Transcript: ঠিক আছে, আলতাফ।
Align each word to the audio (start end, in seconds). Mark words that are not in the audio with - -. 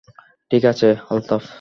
ঠিক 0.51 0.63
আছে, 0.65 0.89
আলতাফ। 1.09 1.43